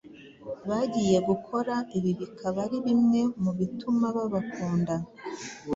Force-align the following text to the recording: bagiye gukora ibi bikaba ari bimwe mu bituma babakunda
bagiye 0.67 1.17
gukora 1.29 1.75
ibi 1.97 2.11
bikaba 2.19 2.57
ari 2.65 2.77
bimwe 2.87 3.21
mu 3.43 3.51
bituma 3.59 4.05
babakunda 4.15 4.95